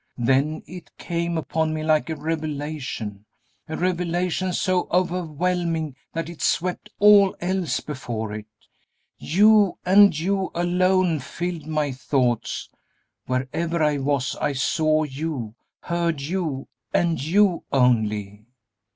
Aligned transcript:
Then 0.17 0.63
it 0.65 0.89
came 0.97 1.37
upon 1.37 1.75
me 1.75 1.83
like 1.83 2.09
a 2.09 2.15
revelation, 2.15 3.25
a 3.69 3.77
revelation 3.77 4.51
so 4.51 4.87
overwhelming 4.91 5.95
that 6.11 6.27
it 6.27 6.41
swept 6.41 6.89
all 6.97 7.35
else 7.39 7.81
before 7.81 8.33
it. 8.33 8.47
You, 9.19 9.77
and 9.85 10.17
you 10.17 10.49
alone, 10.55 11.19
filled 11.19 11.67
my 11.67 11.91
thoughts. 11.91 12.67
Wherever 13.27 13.83
I 13.83 13.99
was, 13.99 14.35
I 14.37 14.53
saw 14.53 15.03
you, 15.03 15.53
heard 15.81 16.19
you, 16.19 16.67
and 16.91 17.23
you 17.23 17.65
only. 17.71 18.47